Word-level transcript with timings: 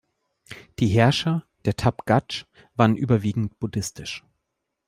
Die 0.79 0.87
Herrscher 0.87 1.45
der 1.65 1.75
Tabgatsch 1.75 2.45
waren 2.73 2.95
überwiegend 2.97 3.59
buddhistisch. 3.59 4.25